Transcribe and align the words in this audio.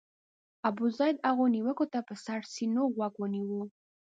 ابوزید 0.69 1.15
هغو 1.27 1.45
نیوکو 1.55 1.85
ته 1.93 1.99
په 2.07 2.13
سړه 2.25 2.43
سینه 2.53 2.83
غوږ 2.93 3.13
ونیو. 3.17 3.61